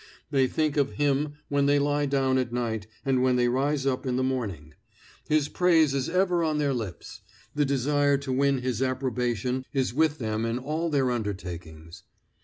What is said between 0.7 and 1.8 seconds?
of Him when they